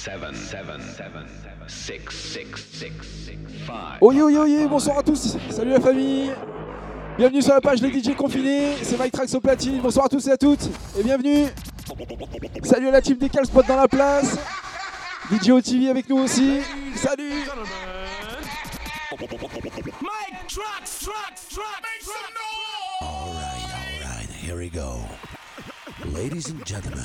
seven, 0.00 0.34
seven, 0.34 0.80
seven, 0.80 1.26
six, 1.68 2.14
six, 2.14 3.30
five. 3.66 3.98
Oye, 4.00 4.22
oye, 4.22 4.38
oye, 4.38 4.66
bonsoir 4.66 4.96
à 4.98 5.02
tous. 5.02 5.36
Salut 5.50 5.72
la 5.72 5.80
famille. 5.80 6.32
Bienvenue 7.18 7.42
sur 7.42 7.52
la 7.52 7.60
page 7.60 7.82
Les 7.82 7.92
DJ 7.92 8.16
Confinés. 8.16 8.76
C'est 8.82 8.96
Mike 8.96 9.12
Trax 9.12 9.34
au 9.34 9.40
platine. 9.40 9.78
Bonsoir 9.82 10.06
à 10.06 10.08
tous 10.08 10.26
et 10.28 10.30
à 10.30 10.38
toutes. 10.38 10.70
Et 10.98 11.02
bienvenue. 11.02 11.48
Salut 12.62 12.88
à 12.88 12.92
la 12.92 13.02
team 13.02 13.18
des 13.18 13.28
Spot 13.28 13.66
dans 13.66 13.76
la 13.76 13.88
place. 13.88 14.38
DJ 15.30 15.50
OTV 15.50 15.90
avec 15.90 16.08
nous 16.08 16.20
aussi. 16.20 16.60
Salut. 16.94 17.34
Mike, 19.10 19.26
make 20.32 20.88
some 22.00 22.14
noise! 23.02 24.30
Here 24.40 24.56
we 24.56 24.70
go. 24.70 25.02
Ladies 26.14 26.48
and 26.48 26.64
gentlemen, 26.64 27.04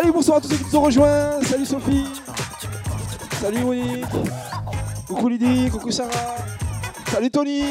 Allez, 0.00 0.12
bonsoir 0.12 0.38
à 0.38 0.40
tous 0.40 0.48
ceux 0.48 0.56
qui 0.56 0.64
nous 0.64 0.76
ont 0.76 0.80
rejoints. 0.80 1.42
Salut 1.42 1.66
Sophie. 1.66 2.06
Salut 3.38 3.58
Monique. 3.58 4.06
Coucou 5.06 5.28
Lydie. 5.28 5.68
Coucou 5.70 5.90
Sarah. 5.90 6.36
Salut 7.12 7.30
Tony. 7.30 7.64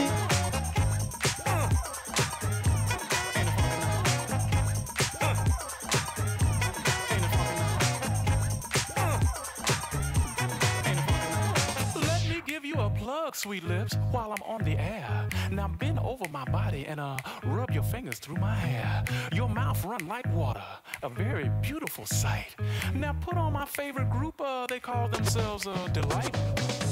Plug, 13.09 13.35
sweet 13.35 13.63
lips, 13.63 13.97
while 14.11 14.31
I'm 14.31 14.43
on 14.43 14.63
the 14.63 14.77
air. 14.77 15.27
Now 15.51 15.67
bend 15.67 15.97
over 15.97 16.25
my 16.31 16.45
body 16.45 16.85
and 16.85 16.99
uh 16.99 17.17
rub 17.43 17.71
your 17.71 17.83
fingers 17.83 18.19
through 18.19 18.35
my 18.35 18.53
hair. 18.53 19.03
Your 19.33 19.49
mouth 19.49 19.83
run 19.83 20.07
like 20.07 20.27
water, 20.31 20.69
a 21.01 21.09
very 21.09 21.49
beautiful 21.61 22.05
sight. 22.05 22.51
Now 22.93 23.13
put 23.13 23.35
on 23.35 23.53
my 23.53 23.65
favorite 23.65 24.11
group, 24.11 24.39
uh, 24.39 24.67
they 24.67 24.79
call 24.79 25.07
themselves 25.09 25.65
uh, 25.65 25.87
Delight. 25.91 26.88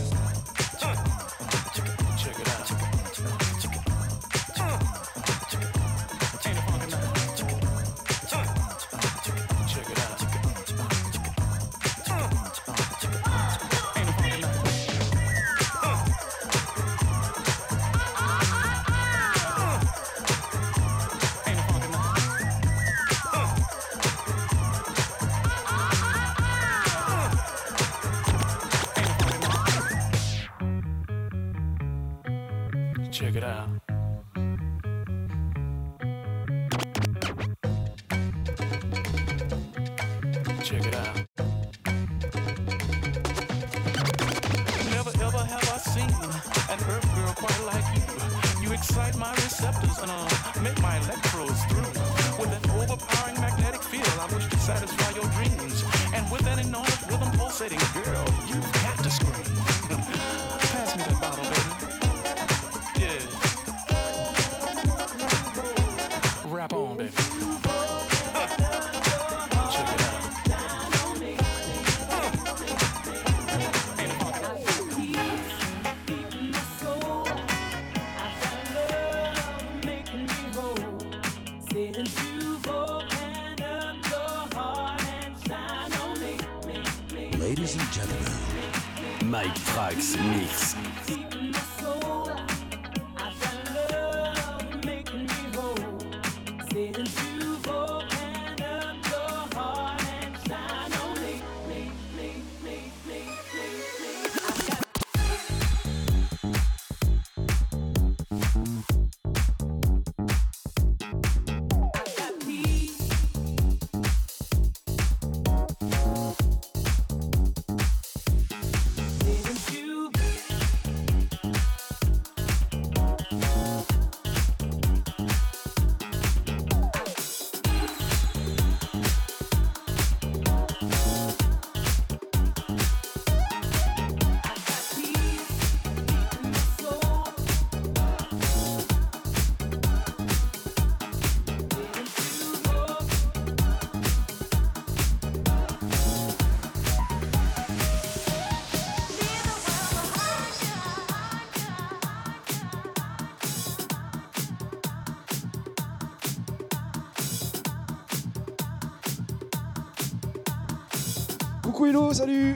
Salut. 162.14 162.56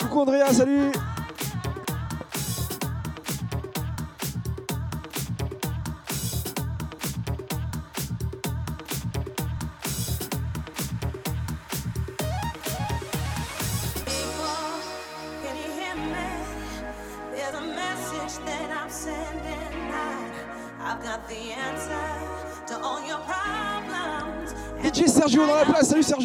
Coucou 0.00 0.22
Andrea, 0.22 0.52
salut. 0.54 1.07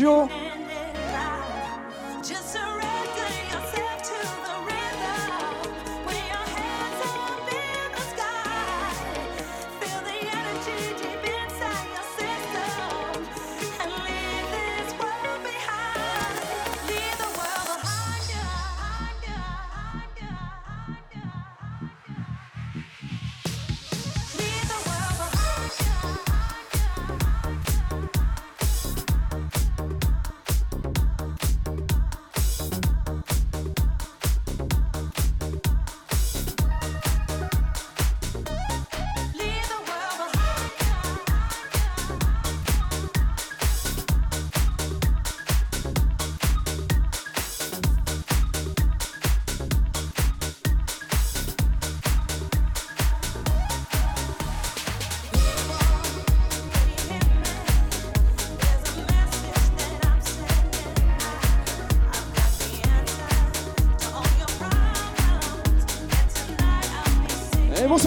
Place, 0.04 0.43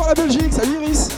la 0.07 0.15
Belgique, 0.15 0.53
salut 0.53 0.85
Iris 0.85 1.16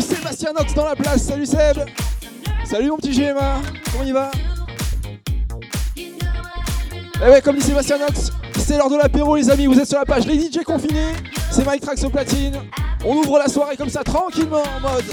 Sébastien 0.00 0.52
Nox 0.52 0.74
dans 0.74 0.84
la 0.84 0.96
place. 0.96 1.22
Salut 1.22 1.46
Seb 1.46 1.78
Salut 2.64 2.90
mon 2.90 2.96
petit 2.96 3.10
GMA 3.10 3.60
Comment 3.92 4.04
il 4.04 4.12
va 4.12 4.30
Eh 7.24 7.30
ouais, 7.30 7.40
comme 7.40 7.56
dit 7.56 7.62
Sébastien 7.62 7.98
Nox, 7.98 8.30
c'est 8.58 8.76
l'heure 8.76 8.90
de 8.90 8.96
l'apéro 8.96 9.36
les 9.36 9.50
amis. 9.50 9.66
Vous 9.66 9.78
êtes 9.78 9.88
sur 9.88 9.98
la 9.98 10.04
page 10.04 10.26
Les 10.26 10.38
DJ 10.40 10.62
confinés. 10.64 11.12
C'est 11.50 11.64
Mike 11.64 11.82
Trax 11.82 12.02
au 12.04 12.10
platine. 12.10 12.54
On 13.04 13.14
ouvre 13.14 13.38
la 13.38 13.48
soirée 13.48 13.76
comme 13.76 13.90
ça 13.90 14.02
tranquillement 14.02 14.62
en 14.76 14.80
mode 14.80 15.04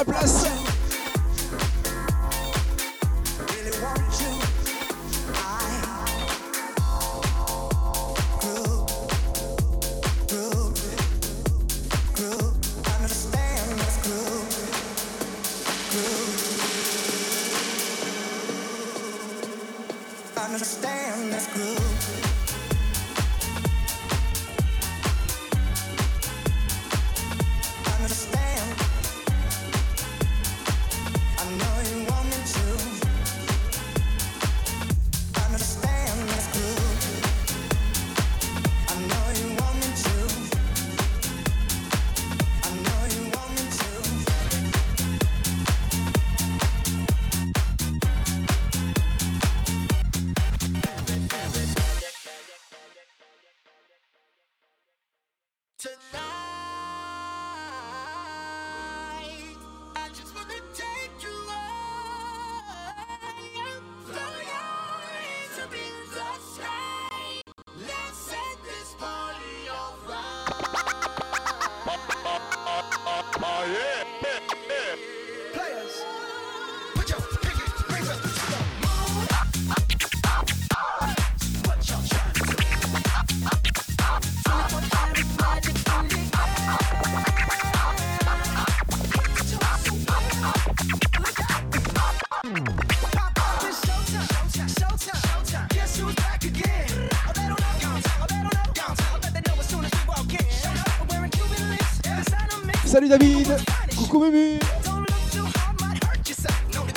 abração. 0.00 0.47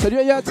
Salut 0.02 0.18
Ayat. 0.18 0.51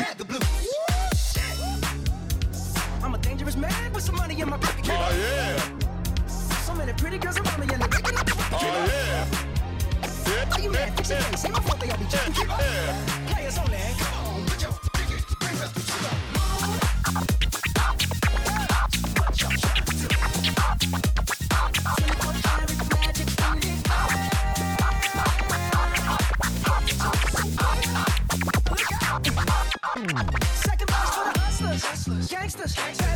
Second 30.10 30.86
best 30.88 31.14
for 31.14 31.32
the 31.32 31.38
hustlers, 31.38 32.28
gangsters. 32.28 33.09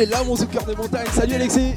il 0.00 0.04
est 0.04 0.06
là, 0.06 0.24
mon 0.24 0.34
super 0.34 0.64
des 0.64 0.74
montagnes. 0.74 1.06
Salut 1.12 1.34
Alexis 1.34 1.74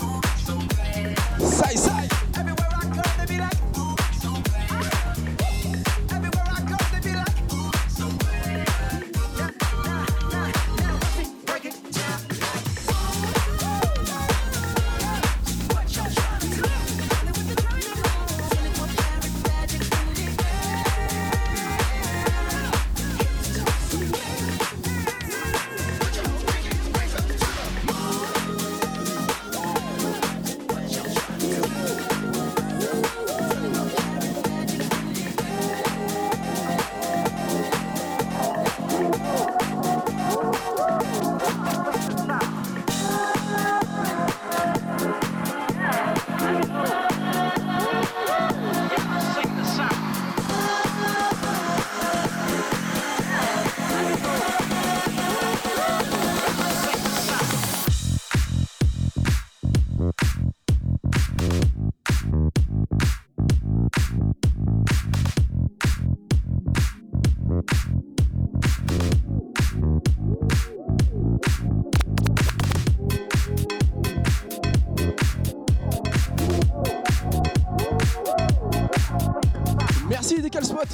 Décale 80.42 80.66
spot. 80.66 80.88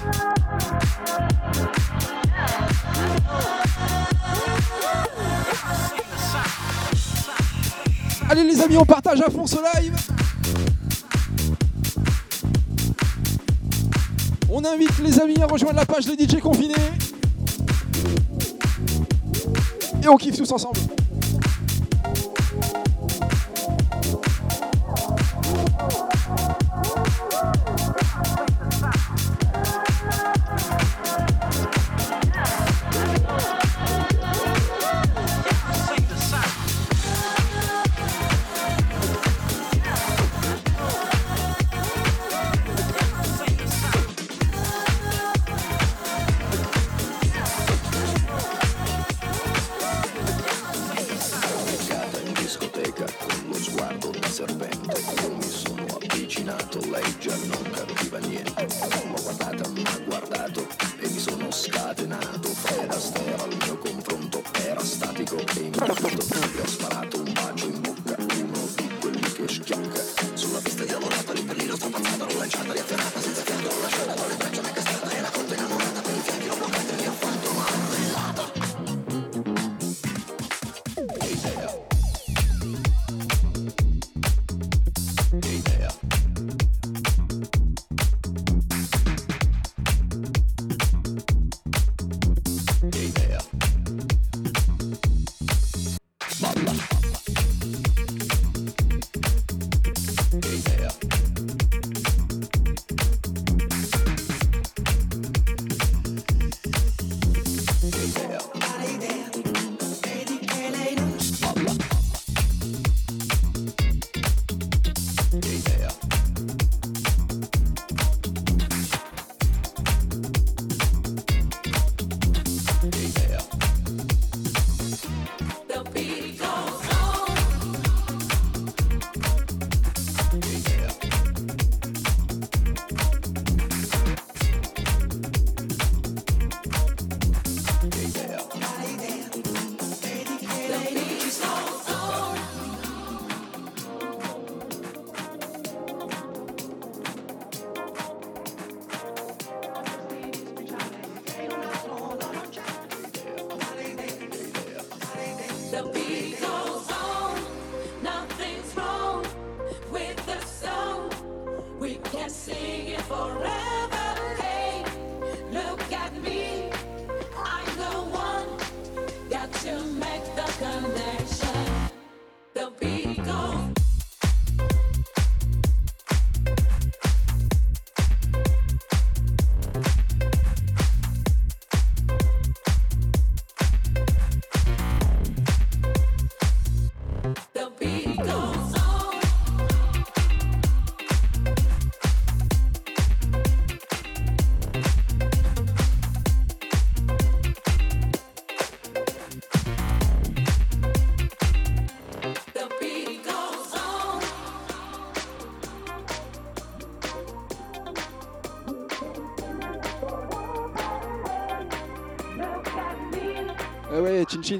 Allez 8.29 8.43
les 8.43 8.61
amis, 8.61 8.77
on 8.77 8.85
partage 8.85 9.21
à 9.21 9.29
fond 9.29 9.47
ce 9.47 9.55
live. 9.77 9.95
On 14.51 14.63
invite 14.65 14.99
les 14.99 15.19
amis 15.19 15.41
à 15.41 15.47
rejoindre 15.47 15.77
la 15.77 15.85
page 15.85 16.05
des 16.05 16.27
DJ 16.27 16.39
confinés. 16.39 16.75
Et 20.03 20.07
on 20.07 20.17
kiffe 20.17 20.37
tous 20.37 20.51
ensemble. 20.51 20.79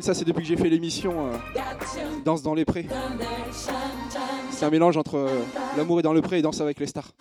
Ça 0.02 0.14
c'est 0.14 0.24
depuis 0.24 0.44
que 0.44 0.48
j'ai 0.48 0.56
fait 0.56 0.70
l'émission 0.70 1.28
euh, 1.28 1.60
Danse 2.24 2.44
dans 2.44 2.54
les 2.54 2.64
prés. 2.64 2.86
C'est 4.52 4.66
un 4.66 4.70
mélange 4.70 4.98
entre 4.98 5.18
euh, 5.18 5.30
L'amour 5.78 6.00
et 6.00 6.04
dans 6.04 6.14
le 6.14 6.22
pré 6.22 6.38
et 6.38 6.42
Danse 6.44 6.62
avec 6.62 6.80
les 6.80 6.86
stars. 6.86 7.12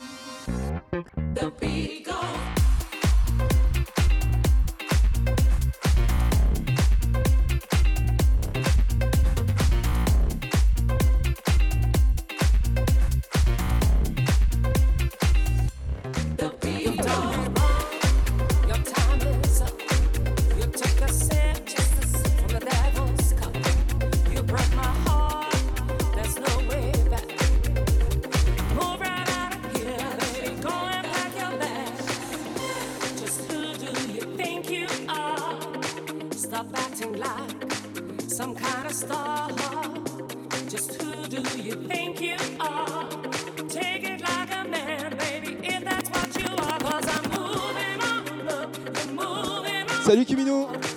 Salut 50.09 50.27
Kumino 50.27 50.88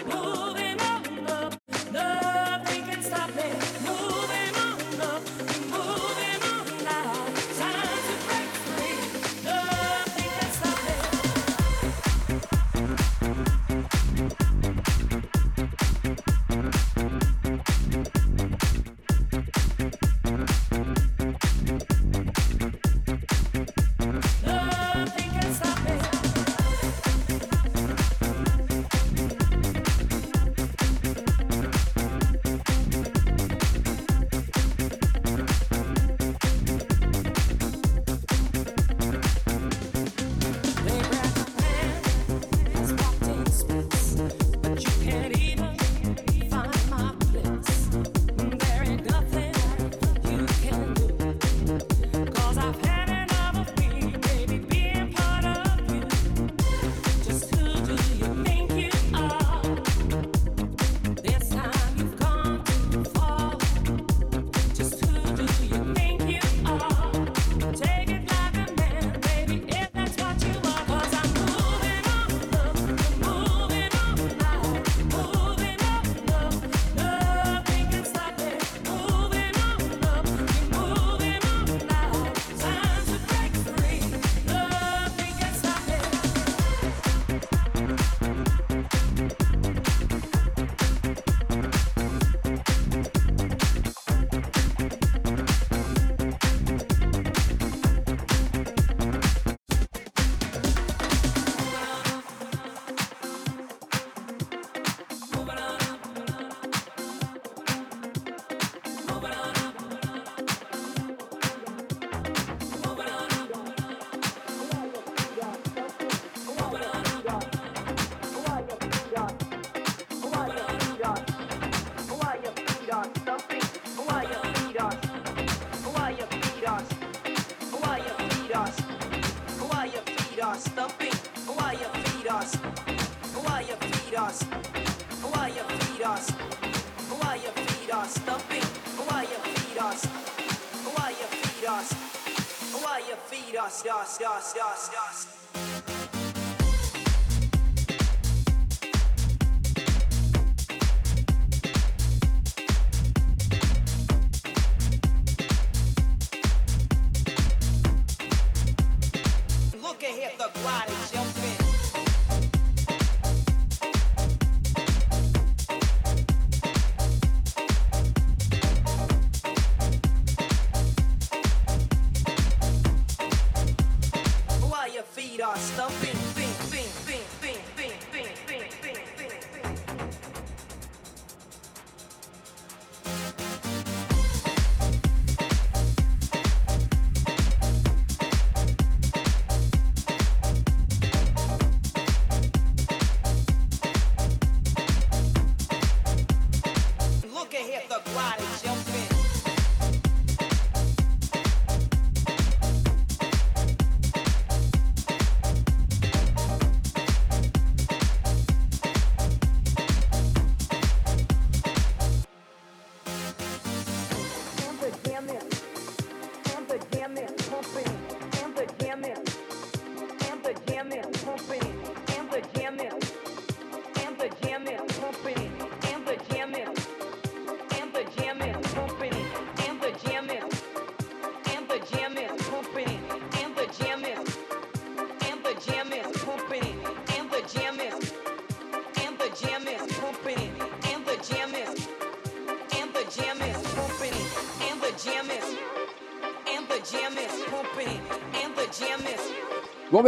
dust, 143.61 143.85
dust, 143.85 144.19
dust, 144.19 144.55
dust, 144.55 144.91
dust. 144.91 145.40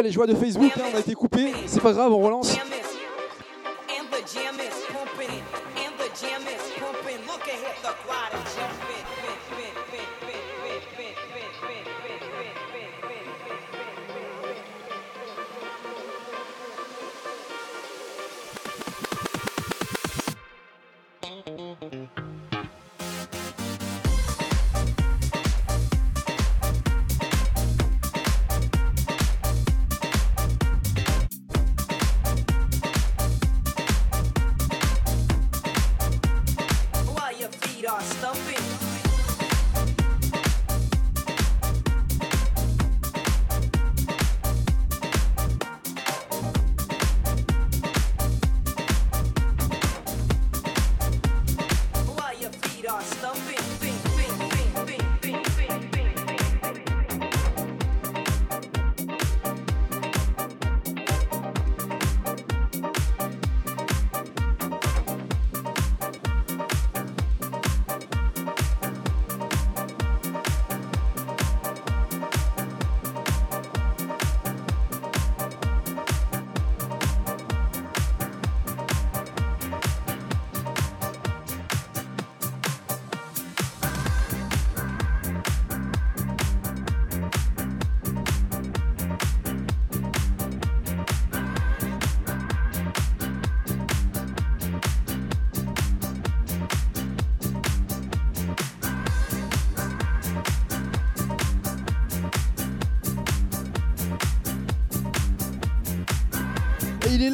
Les 0.01 0.11
joies 0.11 0.25
de 0.25 0.33
Facebook, 0.33 0.71
hein, 0.77 0.85
on 0.91 0.97
a 0.97 0.99
été 0.99 1.13
coupé. 1.13 1.53
C'est 1.67 1.81
pas 1.81 1.93
grave, 1.93 2.11
on 2.11 2.19
relance. 2.19 2.57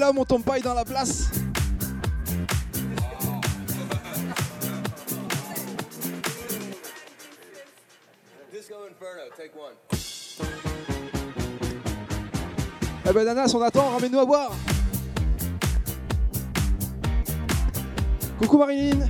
Là, 0.10 0.14
mon 0.14 0.26
Tompaille 0.26 0.62
dans 0.62 0.74
la 0.74 0.84
place. 0.84 1.30
Disco 8.52 8.76
Inferno, 8.90 9.30
take 9.38 9.52
one. 9.56 9.76
Eh 13.08 13.14
ben, 13.14 13.24
Nanas, 13.24 13.54
on 13.56 13.62
attend, 13.62 13.90
ramène-nous 13.90 14.20
à 14.20 14.26
boire. 14.26 14.52
Coucou 18.40 18.58
Marilyn. 18.58 19.08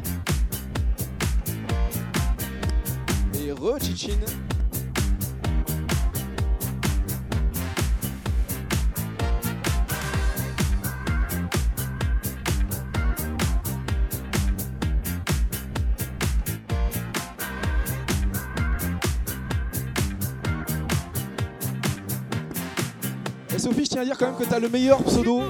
Et 3.35 3.51
re-Chichin. 3.51 4.19
Sophie, 23.59 23.83
je 23.83 23.89
tiens 23.89 24.01
à 24.01 24.05
dire 24.05 24.17
quand 24.17 24.27
même 24.27 24.35
que 24.35 24.45
t'as 24.45 24.59
le 24.59 24.69
meilleur 24.69 25.03
pseudo 25.03 25.41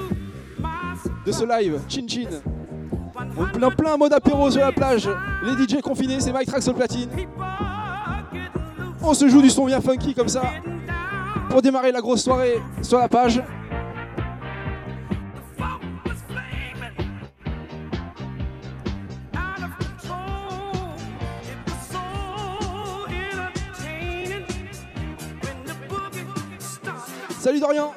de 1.24 1.32
ce 1.32 1.44
live, 1.44 1.80
Chin 1.88 2.06
Chin. 2.08 2.28
On 3.36 3.46
plein 3.46 3.70
plein 3.70 3.96
mode 3.96 4.12
apéro 4.12 4.50
sur 4.50 4.60
la 4.60 4.72
plage. 4.72 5.08
Les 5.44 5.52
DJ 5.52 5.80
confinés, 5.80 6.18
c'est 6.18 6.32
Mike 6.32 6.48
Trax 6.48 6.66
au 6.68 6.72
platine. 6.72 7.08
On 9.00 9.14
se 9.14 9.28
joue 9.28 9.40
du 9.40 9.48
son 9.48 9.64
bien 9.64 9.80
funky 9.80 10.12
comme 10.12 10.28
ça 10.28 10.42
pour 11.50 11.62
démarrer 11.62 11.92
la 11.92 12.00
grosse 12.00 12.24
soirée 12.24 12.60
sur 12.82 12.98
la 12.98 13.08
page. 13.08 13.42
Salut 27.40 27.58
Dorian 27.58 27.92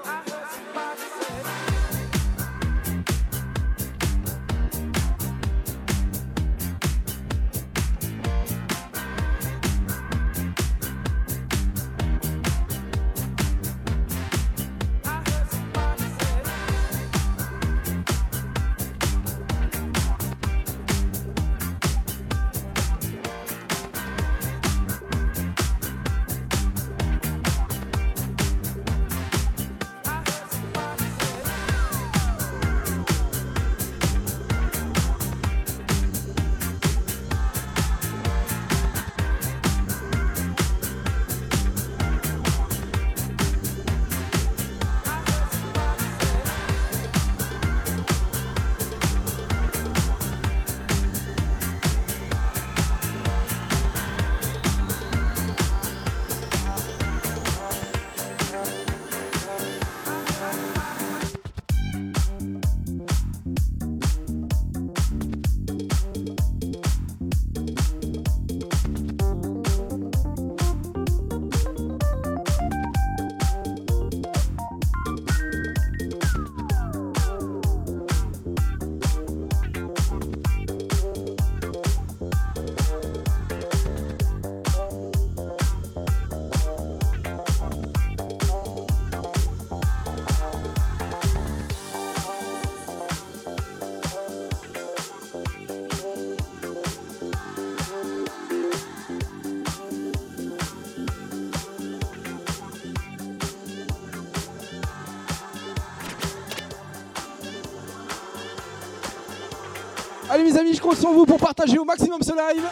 amis, 110.63 110.75
je 110.75 110.81
compte 110.81 110.97
sur 110.97 111.11
vous 111.11 111.25
pour 111.25 111.37
partager 111.37 111.77
au 111.77 111.83
maximum 111.83 112.21
ce 112.21 112.31
live 112.31 112.63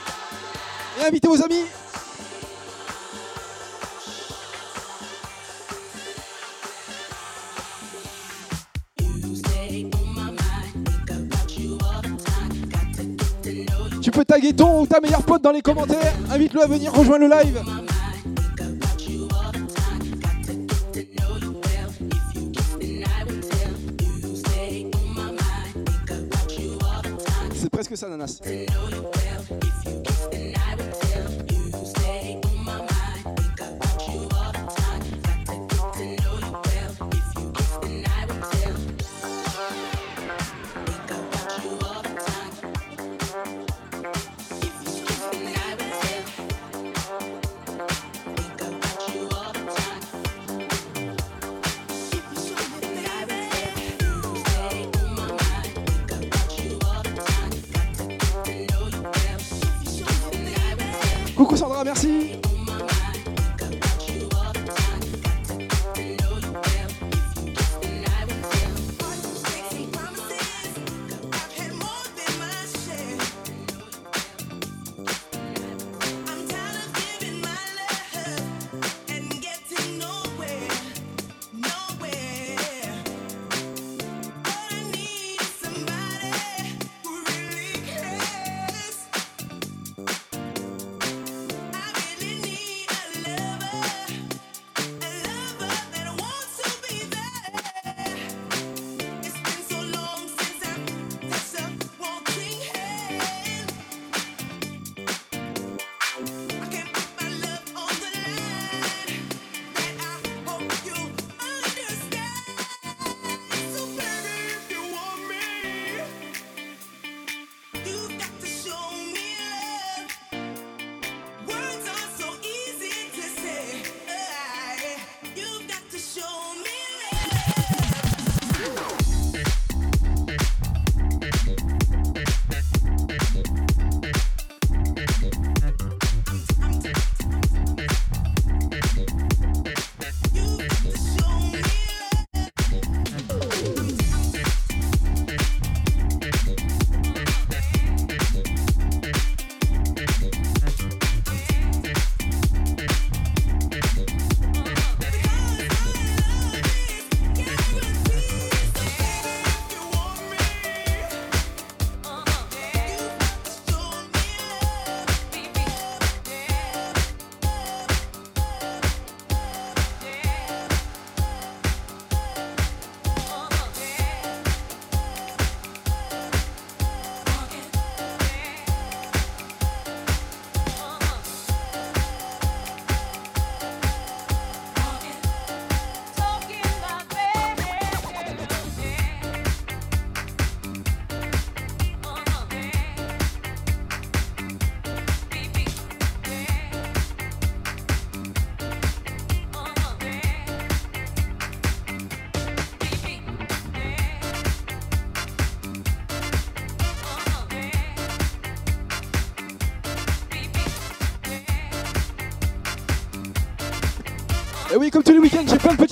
et 0.99 1.07
inviter 1.07 1.27
vos 1.27 1.41
amis. 1.41 1.65
Tu 14.01 14.09
peux 14.09 14.25
taguer 14.25 14.53
ton 14.53 14.81
ou 14.81 14.87
ta 14.87 14.99
meilleure 14.99 15.23
pote 15.23 15.41
dans 15.41 15.51
les 15.51 15.61
commentaires. 15.61 16.13
Invite-le 16.31 16.63
à 16.63 16.67
venir 16.67 16.93
rejoindre 16.93 17.25
le 17.25 17.29
live. 17.29 17.80
semanas. 28.27 29.20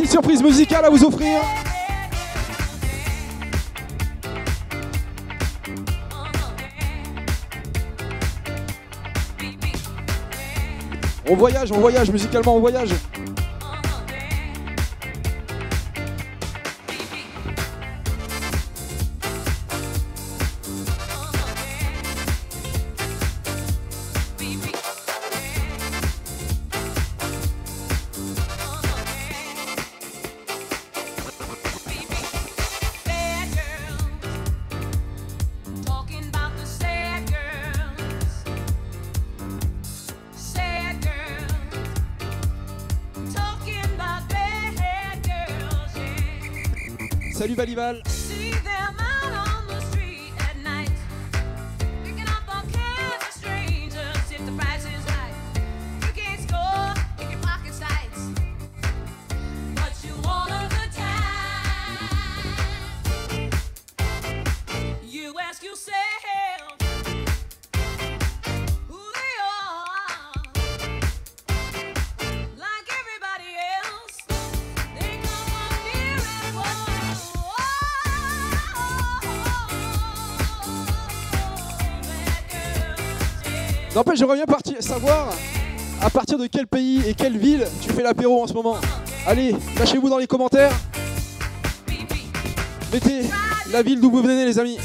Surprises 0.10 0.42
musicales 0.42 0.86
à 0.86 0.90
vous 0.90 1.04
offrir. 1.04 1.40
On 11.30 11.36
voyage, 11.36 11.72
on 11.72 11.80
voyage, 11.80 12.12
musicalement 12.12 12.56
on 12.56 12.60
voyage. 12.60 12.90
Salut 47.40 47.56
Valival. 47.56 48.09
N'empêche, 84.00 84.20
j'aimerais 84.20 84.38
bien 84.38 84.46
savoir 84.80 85.28
à 86.00 86.10
partir 86.10 86.38
de 86.38 86.48
quel 86.48 86.68
pays 86.68 87.04
et 87.06 87.14
quelle 87.14 87.38
ville 87.38 87.68
tu 87.82 87.90
fais 87.90 88.02
l'apéro 88.02 88.42
en 88.42 88.48
ce 88.48 88.54
moment. 88.54 88.78
Allez, 89.28 89.54
lâchez-vous 89.78 90.10
dans 90.10 90.18
les 90.18 90.26
commentaires. 90.26 90.72
Mettez 92.94 93.24
la 93.74 93.84
ville 93.84 94.00
d'où 94.00 94.10
vous 94.10 94.22
venez, 94.22 94.46
les 94.46 94.58
amis. 94.58 94.78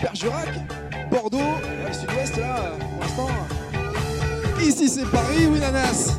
Bergerac, 0.00 0.48
Bordeaux, 1.10 1.38
le 1.86 1.92
sud-ouest, 1.92 2.36
là, 2.36 2.72
pour 2.78 3.00
l'instant. 3.00 3.28
Ici, 4.60 4.88
c'est 4.88 5.06
Paris, 5.10 5.46
oui, 5.50 5.58
Nanas. 5.58 6.18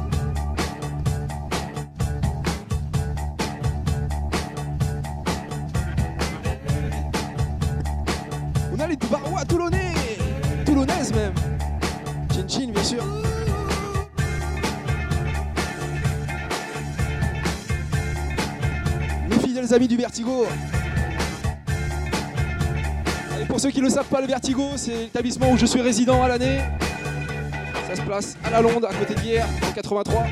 On 8.74 8.80
a 8.80 8.88
les 8.88 8.96
Barois 8.96 9.46
toulonnais, 9.46 9.94
toulonnaises 10.66 11.14
même. 11.14 11.34
Chin 12.34 12.48
Chin, 12.48 12.72
bien 12.72 12.84
sûr. 12.84 13.04
Mes 19.30 19.40
fidèles 19.40 19.74
amis 19.74 19.88
du 19.88 19.98
Vertigo. 19.98 20.46
Pour 23.58 23.64
ceux 23.64 23.72
qui 23.72 23.82
ne 23.82 23.90
savent 23.90 24.06
pas, 24.06 24.22
le 24.22 24.28
Vertigo, 24.28 24.74
c'est 24.76 24.96
l'établissement 24.96 25.52
où 25.52 25.58
je 25.58 25.66
suis 25.66 25.82
résident 25.82 26.22
à 26.22 26.28
l'année. 26.28 26.60
Ça 27.88 27.96
se 27.96 28.02
place 28.04 28.38
à 28.44 28.52
la 28.52 28.62
Londe, 28.62 28.86
à 28.86 28.94
côté 28.94 29.16
d'hier, 29.16 29.48
en 29.68 29.72
83. 29.72 30.26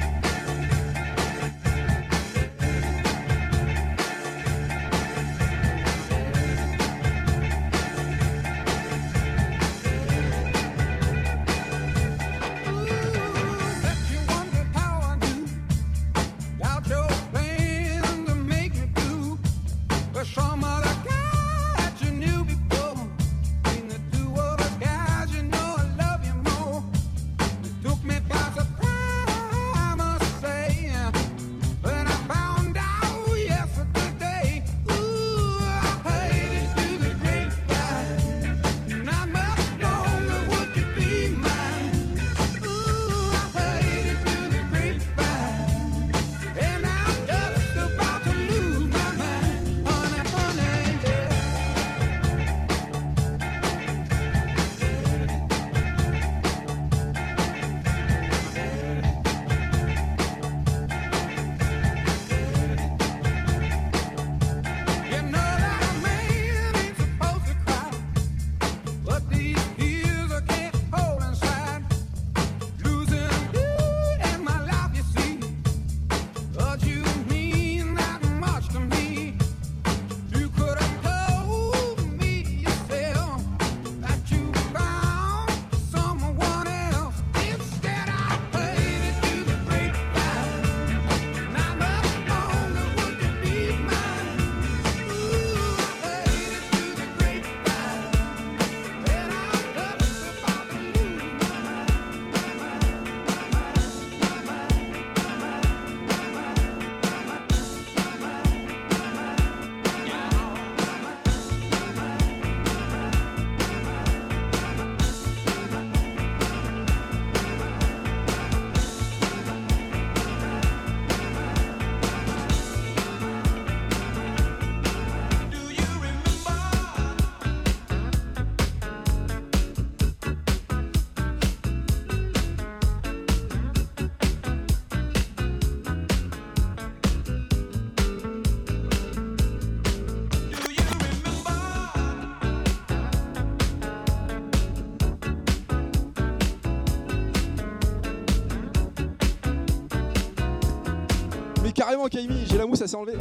J'ai 152.12 152.58
la 152.58 152.66
mousse, 152.66 152.80
ça 152.80 152.88
s'est 152.88 152.96
enlevé. 152.96 153.18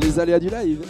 Les 0.00 0.18
aléas 0.18 0.40
du 0.40 0.48
live. 0.48 0.84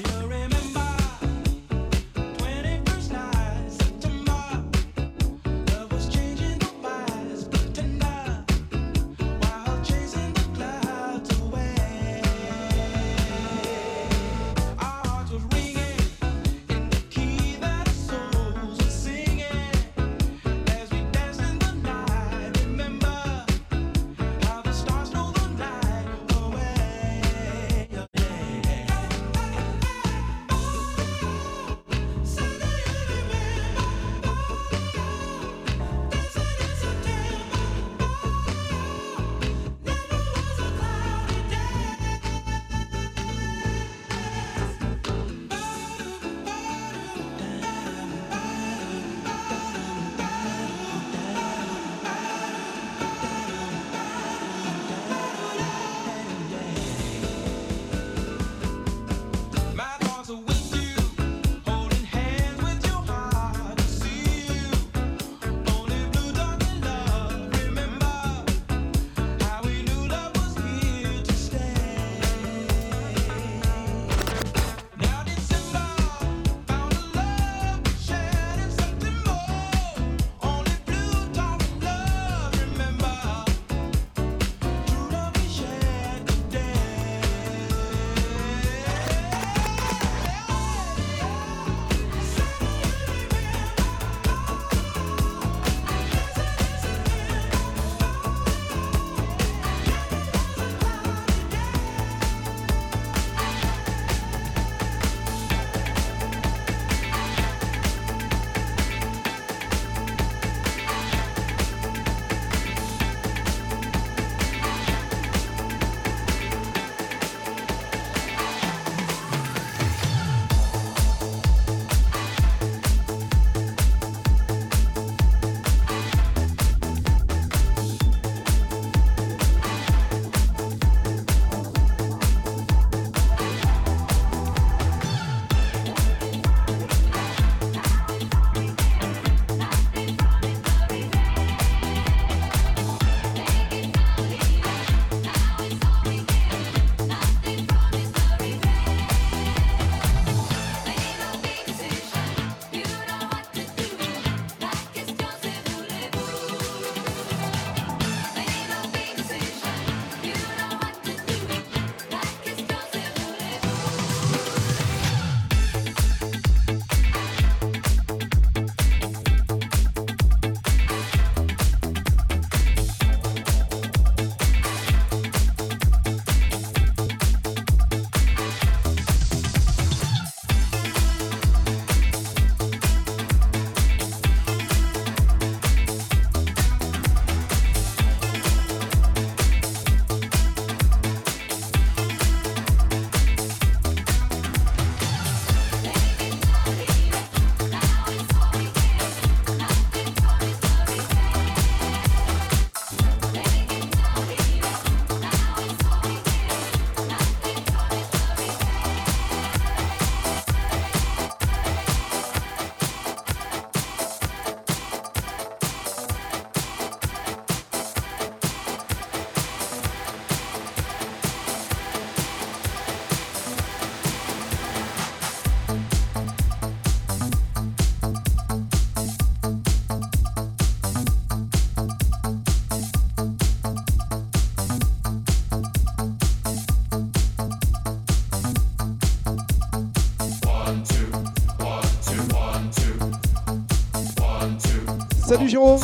Salut 245.32 245.48
Jérôme. 245.48 245.80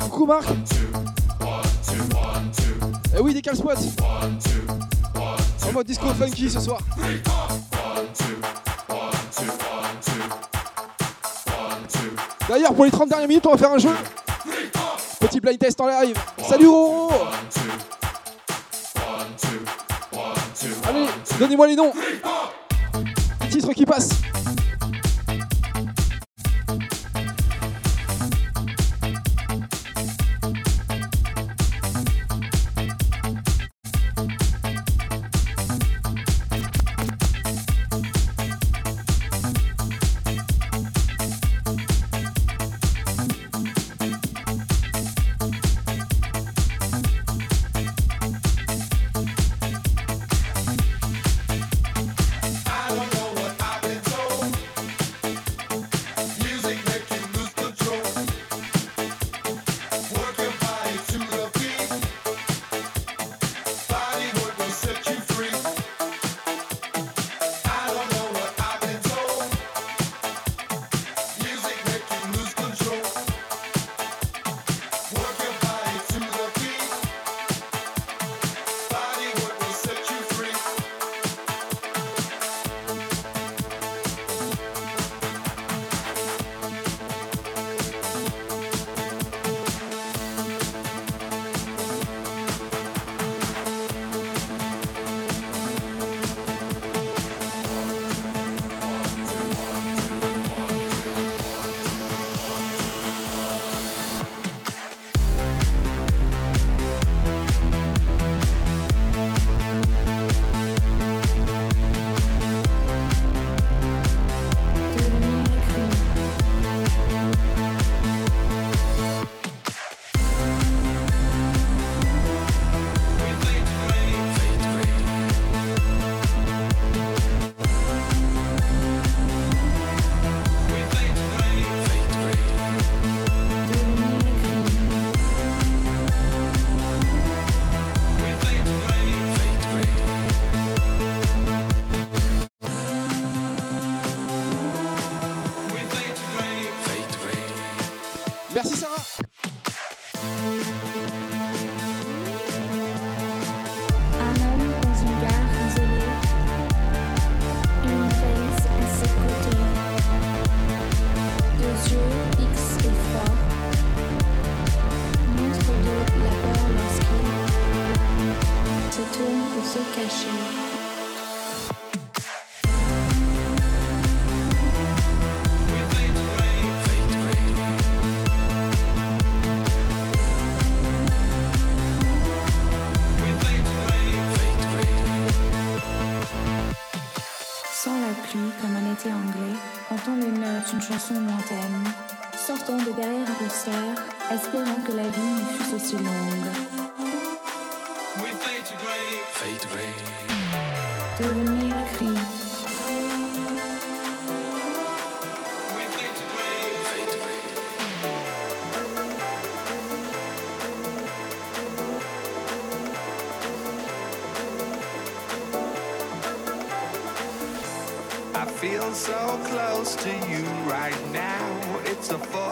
Coucou 0.00 0.26
Marc. 0.26 0.44
Eh 3.16 3.20
oui, 3.22 3.32
des 3.32 3.40
calspots. 3.40 3.70
En 5.66 5.72
mode 5.72 5.86
disco 5.86 6.06
funky 6.08 6.50
ce 6.50 6.60
soir. 6.60 6.78
D'ailleurs, 12.50 12.74
pour 12.74 12.84
les 12.84 12.90
30 12.90 13.08
dernières 13.08 13.28
minutes, 13.28 13.46
on 13.46 13.52
va 13.52 13.56
faire 13.56 13.72
un 13.72 13.78
jeu. 13.78 13.94
Petit 15.20 15.40
blind 15.40 15.58
test 15.58 15.80
en 15.80 15.86
live. 15.86 16.18
Salut 16.46 16.66
Roro 16.66 17.12
Allez, 20.86 21.06
donnez-moi 21.38 21.66
les 21.66 21.76
noms. 21.76 21.92
Les 23.40 23.48
titres 23.48 23.72
qui 23.72 23.86
passent. 23.86 24.13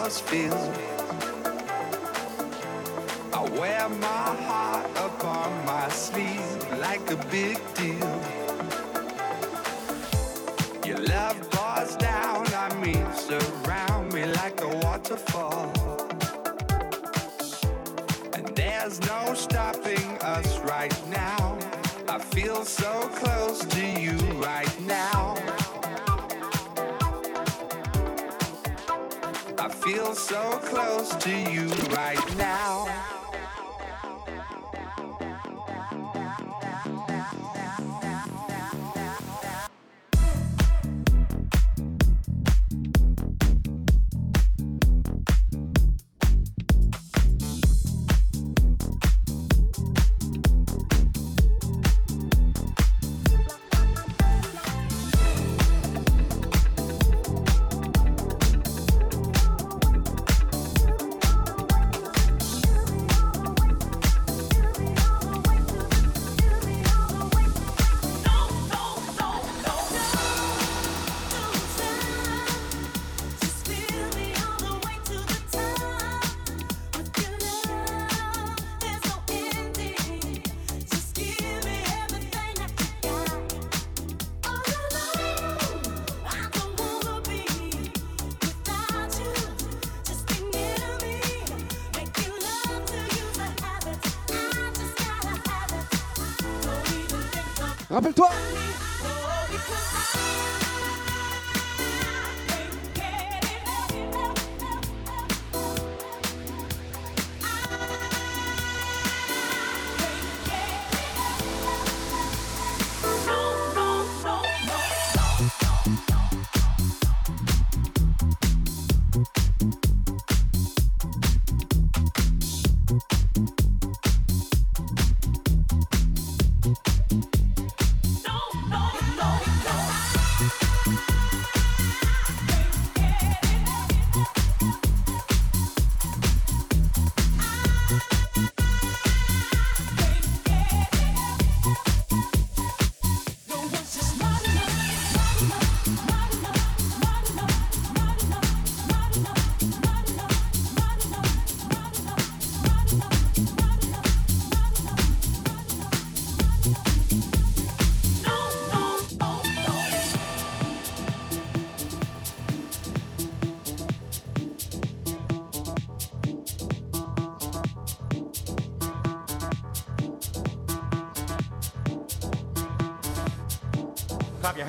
It's 0.05 0.21
a. 0.21 0.53
I 3.33 3.41
wear 3.59 3.89
my 3.89 4.07
heart 4.47 4.91
upon 4.97 5.65
my 5.65 5.89
sleeve 5.91 6.81
like 6.81 7.09
a 7.11 7.17
big 7.31 7.59
deal. 7.75 8.21
Your 10.85 10.99
love 11.07 11.52
to 31.09 31.31
you 31.51 31.67
right 31.91 32.37
now. 32.37 32.72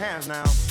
Hands 0.04 0.28
now. 0.28 0.63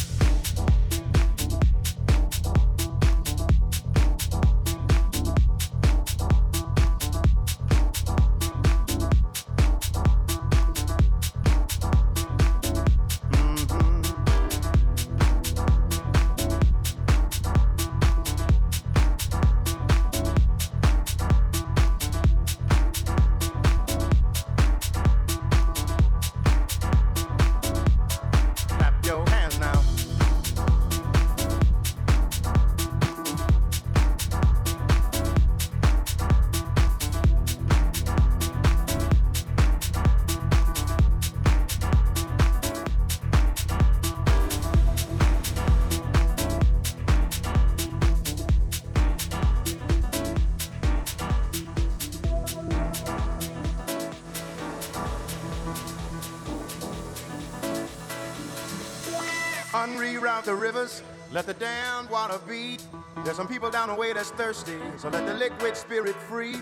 Let 61.32 61.46
the 61.46 61.54
damned 61.54 62.10
water 62.10 62.38
beat. 62.46 62.84
There's 63.24 63.36
some 63.36 63.48
people 63.48 63.70
down 63.70 63.88
the 63.88 63.94
way 63.94 64.12
that's 64.12 64.30
thirsty, 64.30 64.76
so 64.98 65.08
let 65.08 65.26
the 65.26 65.34
liquid 65.34 65.76
spirit 65.76 66.14
free. 66.14 66.56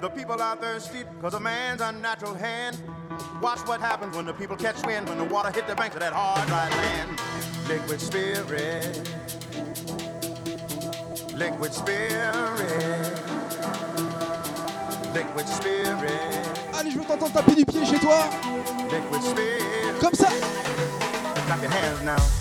The 0.00 0.08
people 0.08 0.40
are 0.40 0.56
thirsty 0.56 1.04
because 1.04 1.34
of 1.34 1.42
man's 1.42 1.82
unnatural 1.82 2.34
hand. 2.34 2.78
Watch 3.40 3.60
what 3.66 3.80
happens 3.80 4.16
when 4.16 4.24
the 4.24 4.32
people 4.32 4.56
catch 4.56 4.84
wind, 4.86 5.08
when 5.08 5.18
the 5.18 5.24
water 5.24 5.50
hit 5.50 5.66
the 5.66 5.74
banks 5.74 5.94
of 5.94 6.00
that 6.00 6.12
hard, 6.12 6.46
dry 6.48 6.68
land. 6.70 7.20
Liquid 7.68 8.00
spirit. 8.00 9.10
Liquid 11.34 11.74
spirit. 11.74 12.32
Liquid 15.14 15.48
spirit. 15.48 16.46
Allez, 16.74 16.90
je 16.90 16.98
veux 16.98 17.04
t'entendre 17.04 17.32
taper 17.32 17.54
du 17.54 17.64
pied 17.64 17.84
chez 17.84 17.98
toi. 17.98 18.24
Liquid 18.90 19.22
spirit. 19.22 20.00
Comme 20.00 20.14
ça. 20.14 20.28
Clap 21.46 21.62
your 21.62 21.70
hands 21.70 22.02
now. 22.02 22.35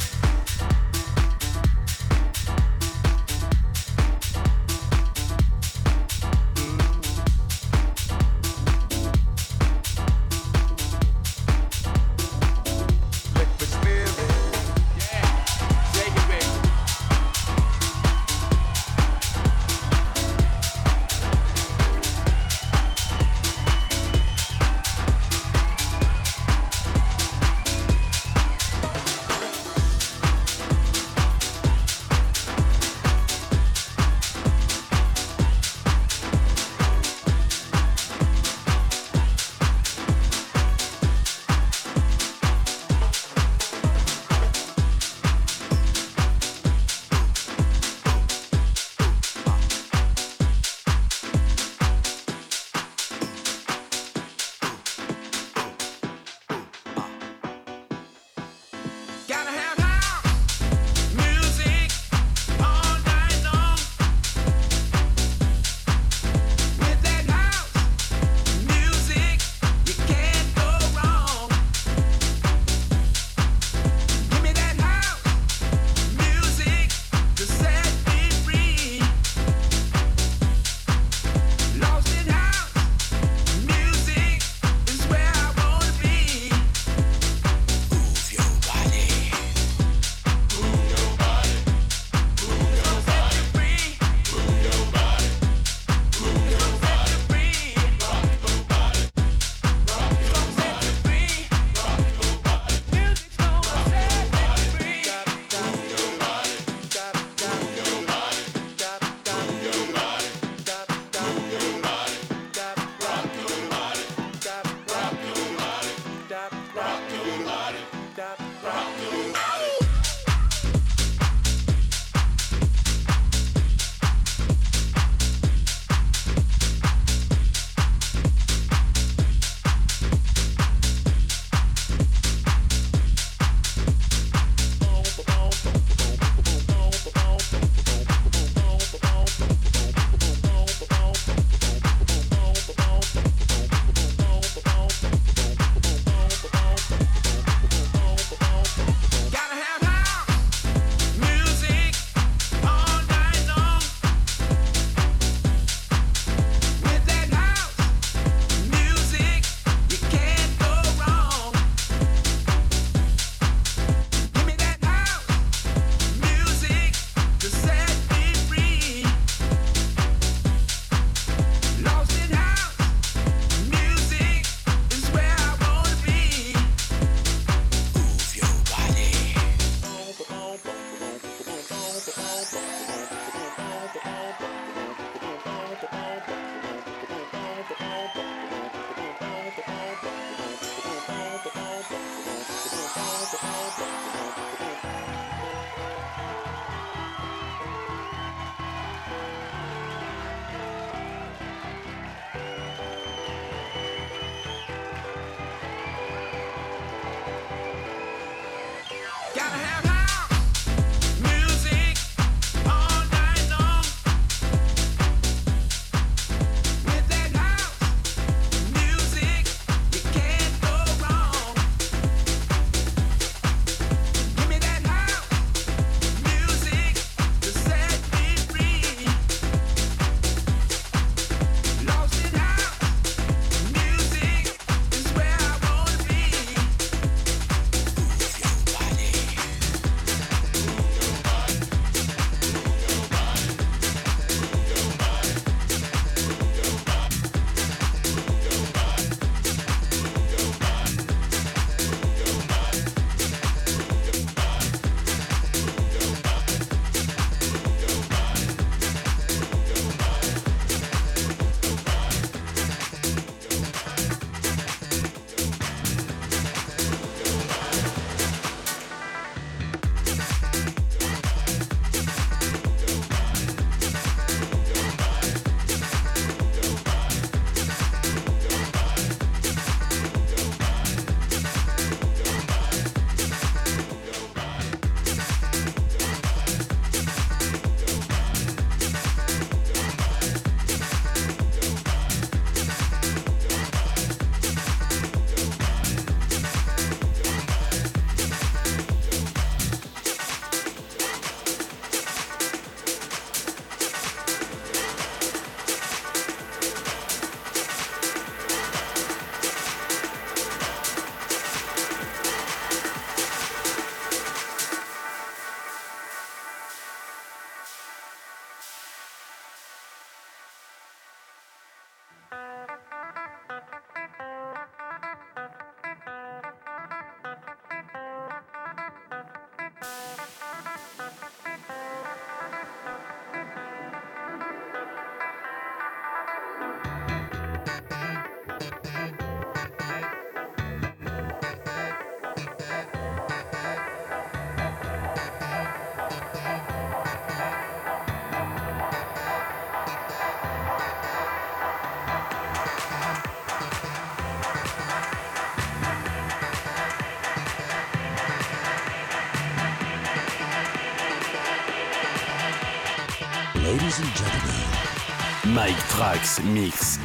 Trax 365.96 366.44
Mix. 366.44 367.05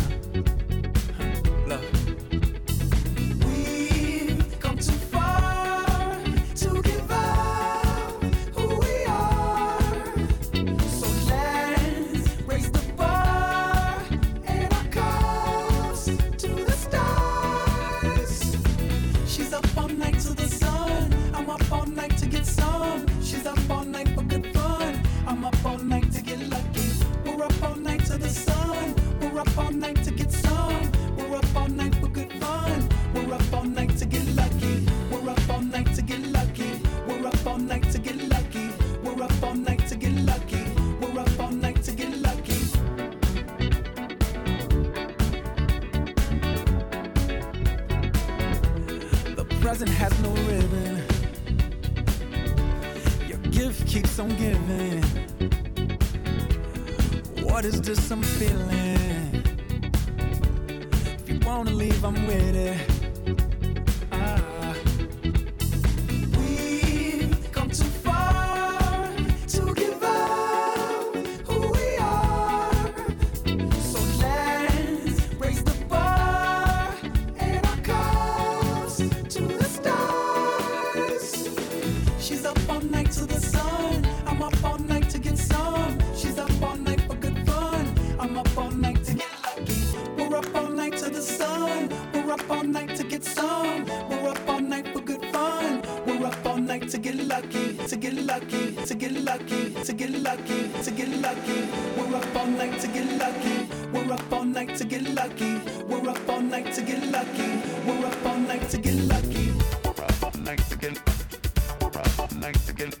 Nice 112.41 112.69
again. 112.69 112.91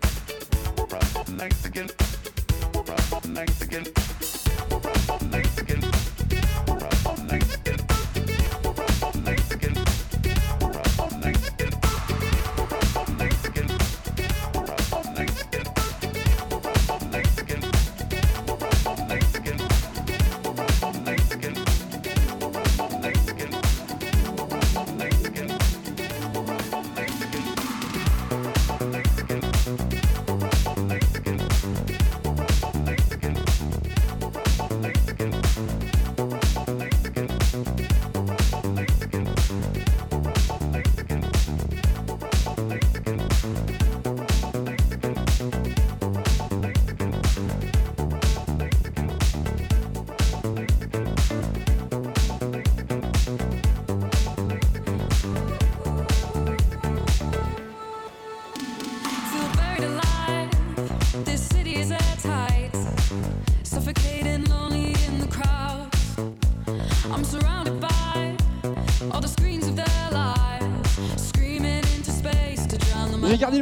Nice 1.35 1.65
again. 1.65 1.87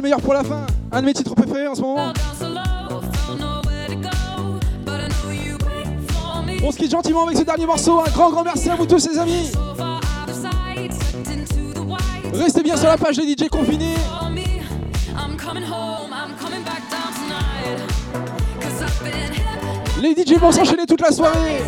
J'ai 0.00 0.02
gardé 0.02 0.02
le 0.02 0.02
meilleur 0.02 0.20
pour 0.20 0.34
la 0.34 0.44
fin. 0.44 0.66
Un 0.92 1.00
de 1.00 1.06
mes 1.06 1.14
titres 1.14 1.34
préférés 1.34 1.66
en 1.66 1.74
ce 1.74 1.80
moment. 1.80 2.12
On 6.62 6.70
se 6.70 6.76
quitte 6.76 6.90
gentiment 6.90 7.24
avec 7.26 7.38
ce 7.38 7.44
dernier 7.44 7.66
morceau. 7.66 8.00
Un 8.00 8.10
grand, 8.10 8.30
grand 8.30 8.44
merci 8.44 8.70
à 8.70 8.76
vous 8.76 8.86
tous, 8.86 9.08
les 9.08 9.18
amis. 9.18 9.50
Restez 12.32 12.62
bien 12.62 12.76
sur 12.76 12.88
la 12.88 12.96
page 12.96 13.16
des 13.16 13.32
DJ 13.32 13.48
confinés. 13.48 13.94
Les 20.00 20.14
DJ 20.14 20.38
vont 20.38 20.52
s'enchaîner 20.52 20.86
toute 20.86 21.00
la 21.00 21.12
soirée. 21.12 21.60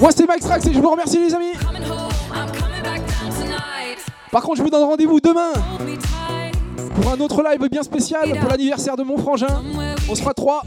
Moi, 0.00 0.10
c'est 0.14 0.26
Mike 0.26 0.42
Trax 0.42 0.66
et 0.66 0.72
je 0.72 0.80
vous 0.80 0.90
remercie, 0.90 1.18
les 1.18 1.34
amis. 1.34 1.52
Par 4.30 4.42
contre, 4.42 4.56
je 4.58 4.62
vous 4.62 4.70
donne 4.70 4.84
rendez-vous 4.84 5.20
demain 5.20 5.52
pour 6.94 7.12
un 7.12 7.20
autre 7.20 7.42
live 7.42 7.68
bien 7.70 7.82
spécial 7.82 8.36
pour 8.38 8.50
l'anniversaire 8.50 8.96
de 8.96 9.02
mon 9.02 9.16
frangin. 9.16 9.62
On 10.08 10.14
sera 10.14 10.34
trois, 10.34 10.62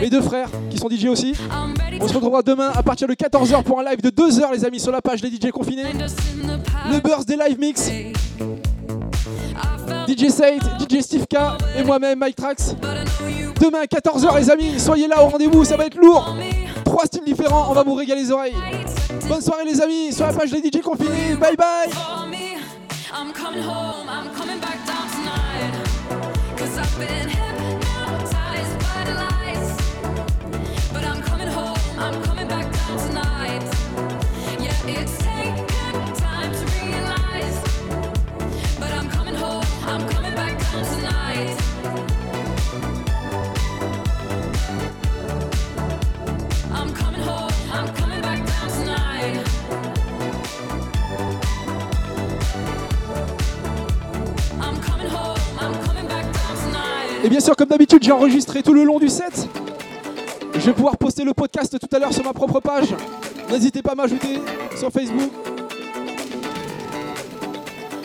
mes 0.00 0.10
deux 0.10 0.20
frères 0.20 0.50
qui 0.70 0.78
sont 0.78 0.88
DJ 0.88 1.06
aussi. 1.06 1.34
On 2.00 2.06
se 2.06 2.14
retrouvera 2.14 2.42
demain 2.42 2.70
à 2.74 2.82
partir 2.82 3.08
de 3.08 3.14
14h 3.14 3.62
pour 3.62 3.80
un 3.80 3.84
live 3.84 4.02
de 4.02 4.10
2h, 4.10 4.52
les 4.52 4.64
amis, 4.64 4.80
sur 4.80 4.92
la 4.92 5.00
page 5.00 5.20
des 5.22 5.28
DJ 5.28 5.50
confinés. 5.50 5.92
Le 6.90 7.00
Birthday 7.00 7.36
Live 7.48 7.58
Mix. 7.58 7.90
DJ 10.06 10.28
Sate, 10.28 10.62
DJ 10.78 11.00
Steve 11.00 11.26
K 11.26 11.36
et 11.76 11.82
moi-même, 11.82 12.18
Mike 12.18 12.36
Trax. 12.36 12.76
Demain 13.60 13.80
à 13.80 13.86
14h, 13.86 14.38
les 14.38 14.50
amis, 14.50 14.78
soyez 14.78 15.08
là 15.08 15.22
au 15.24 15.28
rendez-vous, 15.28 15.64
ça 15.64 15.76
va 15.76 15.86
être 15.86 15.96
lourd. 15.98 16.34
Trois 16.98 17.06
styles 17.06 17.22
différents, 17.22 17.70
on 17.70 17.74
va 17.74 17.84
vous 17.84 17.94
régaler 17.94 18.22
les 18.22 18.32
oreilles. 18.32 18.56
Bonne 19.28 19.40
soirée, 19.40 19.64
les 19.64 19.80
amis, 19.80 20.12
sur 20.12 20.26
la 20.26 20.32
page 20.32 20.50
des 20.50 20.58
DJ 20.58 20.82
confinés. 20.82 21.36
Bye 21.36 21.54
bye. 21.54 21.88
Et 57.28 57.30
bien 57.30 57.40
sûr, 57.40 57.54
comme 57.54 57.68
d'habitude, 57.68 58.02
j'ai 58.02 58.10
enregistré 58.10 58.62
tout 58.62 58.72
le 58.72 58.84
long 58.84 58.98
du 58.98 59.10
set. 59.10 59.46
Je 60.54 60.60
vais 60.60 60.72
pouvoir 60.72 60.96
poster 60.96 61.24
le 61.24 61.34
podcast 61.34 61.78
tout 61.78 61.94
à 61.94 61.98
l'heure 61.98 62.10
sur 62.10 62.24
ma 62.24 62.32
propre 62.32 62.58
page. 62.58 62.94
N'hésitez 63.50 63.82
pas 63.82 63.92
à 63.92 63.94
m'ajouter 63.96 64.40
sur 64.74 64.90
Facebook. 64.90 65.30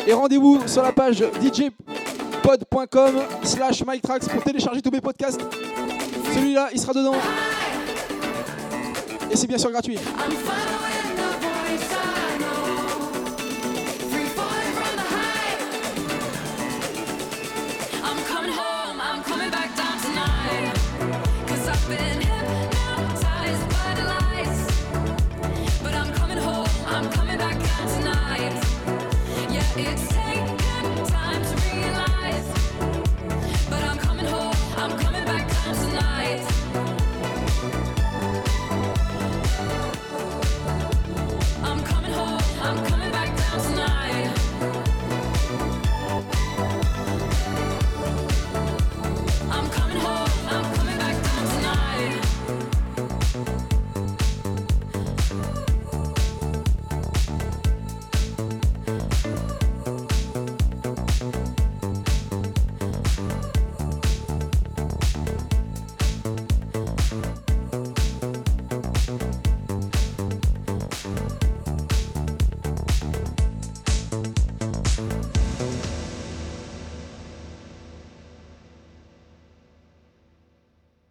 Et 0.06 0.12
rendez-vous 0.12 0.60
sur 0.68 0.84
la 0.84 0.92
page 0.92 1.24
djpod.com 1.42 3.12
slash 3.44 3.82
mytracks 3.88 4.28
pour 4.28 4.44
télécharger 4.44 4.82
tous 4.82 4.92
mes 4.92 5.00
podcasts. 5.00 5.40
Celui-là, 6.34 6.68
il 6.74 6.82
sera 6.82 6.92
dedans. 6.92 7.16
Et 9.32 9.38
c'est 9.38 9.48
bien 9.48 9.58
sûr 9.58 9.72
gratuit. 9.72 10.00